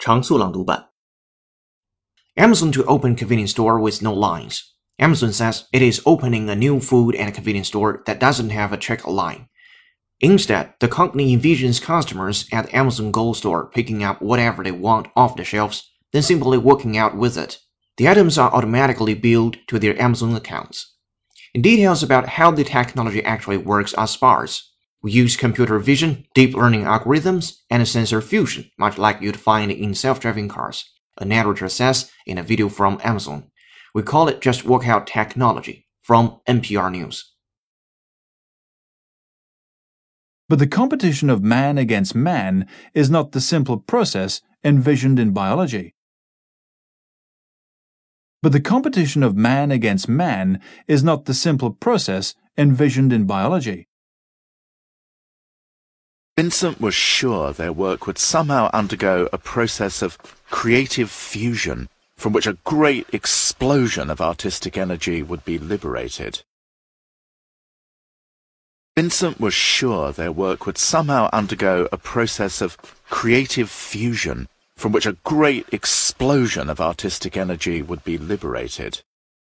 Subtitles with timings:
[0.00, 0.90] 常速朗读版。
[2.36, 4.60] Amazon to open convenience store with no lines.
[4.98, 8.78] Amazon says it is opening a new food and convenience store that doesn't have a
[8.78, 9.48] checkout line.
[10.20, 15.36] Instead, the company envisions customers at Amazon Go store picking up whatever they want off
[15.36, 17.58] the shelves, then simply walking out with it.
[17.98, 20.94] The items are automatically billed to their Amazon accounts.
[21.54, 24.69] Details about how the technology actually works are sparse.
[25.03, 29.95] we use computer vision, deep learning algorithms, and sensor fusion, much like you'd find in
[29.95, 30.85] self-driving cars,
[31.17, 33.49] a narrator says in a video from Amazon.
[33.93, 37.33] We call it Just Walk Out technology, from NPR News.
[40.47, 45.95] But the competition of man against man is not the simple process envisioned in biology.
[48.43, 53.87] But the competition of man against man is not the simple process envisioned in biology.
[56.37, 60.17] Vincent was sure their work would somehow undergo a process of
[60.49, 66.41] creative fusion from which a great explosion of artistic energy would be liberated.
[68.95, 72.77] Vincent was sure their work would somehow undergo a process of
[73.09, 79.01] creative fusion from which a great explosion of artistic energy would be liberated.